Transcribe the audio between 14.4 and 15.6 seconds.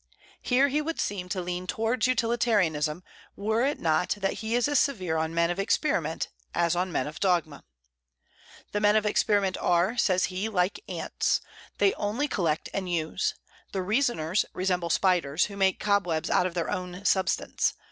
resemble spiders, who